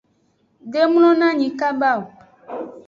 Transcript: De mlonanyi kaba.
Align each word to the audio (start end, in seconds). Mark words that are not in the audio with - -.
De 0.71 0.81
mlonanyi 0.91 1.47
kaba. 1.59 1.91